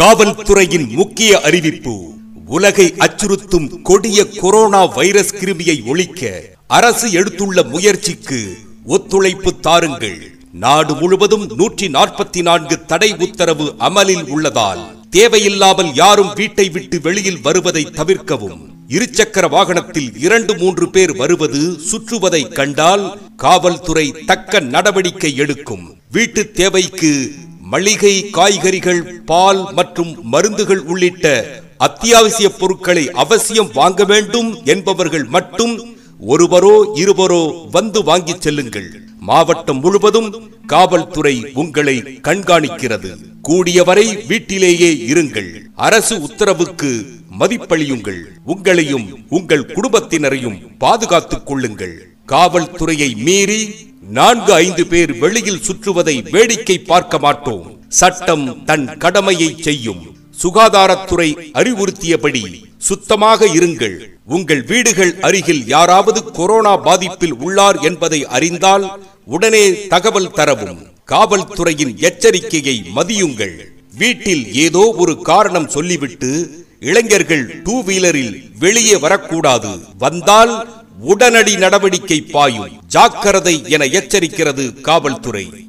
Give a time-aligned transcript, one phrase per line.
[0.00, 2.14] காவல்துறையின் முக்கிய அறிவிப்பு
[2.46, 10.30] உலகை அச்சுறுத்தும் கொடிய கொரோனா வைரஸ் கிருமியை ஒழிக்க அரசு எடுத்துள்ள முயற்சிக்கு ஒத்துழைப்பு தாருங்கள்.
[10.52, 17.84] நாடு முழுவதும் நூற்றி நாற்பத்தி நான்கு தடை உத்தரவு அமலில் உள்ளதால் தேவையில்லாமல் யாரும் வீட்டை விட்டு வெளியில் வருவதை
[17.84, 18.76] தவிர்க்கவும்.
[18.88, 25.96] இருசக்கர வாகனத்தில் இரண்டு மூன்று பேர் வருவது சுற்றுவதை கண்டால் காவல்துறை தக்க நடவடிக்கை எடுக்கும்.
[26.10, 27.32] வீட்டு தேவைக்கு
[27.70, 31.26] மளிகை காய்கறிகள் பால் மற்றும் மருந்துகள் உள்ளிட்ட
[31.76, 38.88] அத்தியாவசிய பொருட்களை அவசியம் வாங்க வேண்டும் என்பவர்கள் மட்டும் ஒருவரோ இருவரோ வந்து வாங்கி செல்லுங்கள்.
[39.20, 43.10] மாவட்டம் முழுவதும் காவல்துறை உங்களை கண்காணிக்கிறது.
[43.48, 45.50] கூடியவரை வீட்டிலேயே இருங்கள்.
[45.74, 47.06] அரசு உத்தரவுக்கு
[47.38, 48.22] மதிப்பளியுங்கள்.
[48.46, 51.96] உங்களையும் உங்கள் குடும்பத்தினரையும் பாதுகாத்துக் கொள்ளுங்கள்.
[52.28, 53.60] காவல்துறையை மீறி
[54.16, 57.80] நான்கு ஐந்து பேர் வெளியில் சுற்றுவதை வேடிக்கை பார்க்க மாட்டோம்.
[57.88, 60.16] சட்டம் தன் கடமையை செய்யும்.
[60.42, 62.42] சுகாதாரத்துறை அறிவுறுத்தியபடி
[62.78, 63.96] சுத்தமாக இருங்கள்.
[64.26, 68.86] உங்கள் வீடுகள் அருகில் யாராவது கொரோனா பாதிப்பில் உள்ளார் என்பதை அறிந்தால்
[69.24, 70.82] உடனே தகவல் தரவும்.
[71.06, 73.56] காவல்துறையின் எச்சரிக்கையை மதியுங்கள்.
[73.94, 76.30] வீட்டில் ஏதோ ஒரு காரணம் சொல்லிவிட்டு
[76.80, 79.68] இளைஞர்கள் டூ வீலரில் வெளியே வரக்கூடாது.
[79.98, 82.70] வந்தால் உடனடி நடவடிக்கை பாயும்.
[82.86, 85.67] ஜாக்கிரதை என எச்சரிக்கிறது காவல்துறை.